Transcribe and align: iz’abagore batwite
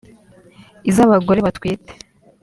iz’abagore 0.89 1.39
batwite 1.45 1.91